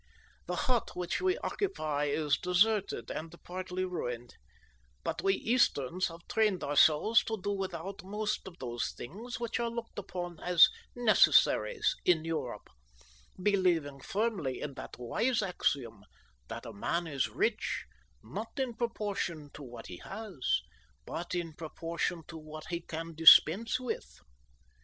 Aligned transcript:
The 0.47 0.55
hut 0.55 0.95
which 0.95 1.21
we 1.21 1.37
occupy 1.43 2.05
is 2.05 2.35
deserted 2.39 3.11
and 3.11 3.35
partly 3.43 3.85
ruined, 3.85 4.33
but 5.03 5.21
we 5.21 5.35
Easterns 5.35 6.07
have 6.07 6.27
trained 6.27 6.63
ourselves 6.63 7.23
to 7.25 7.39
do 7.39 7.51
without 7.51 8.03
most 8.03 8.47
of 8.47 8.57
those 8.57 8.89
things 8.93 9.39
which 9.39 9.59
are 9.59 9.69
looked 9.69 9.99
upon 9.99 10.39
as 10.39 10.69
necessaries 10.95 11.93
in 12.03 12.25
Europe, 12.25 12.67
believing 13.43 14.01
firmly 14.01 14.59
in 14.59 14.73
that 14.73 14.97
wise 14.97 15.43
axiom 15.43 16.03
that 16.47 16.65
a 16.65 16.73
man 16.73 17.05
is 17.05 17.29
rich, 17.29 17.85
not 18.23 18.53
in 18.57 18.73
proportion 18.73 19.51
to 19.53 19.61
what 19.61 19.85
he 19.85 19.97
has, 19.97 20.61
but 21.05 21.35
in 21.35 21.53
proportion 21.53 22.23
to 22.27 22.39
what 22.39 22.65
he 22.69 22.79
can 22.81 23.13
dispense 23.13 23.79
with. 23.79 24.17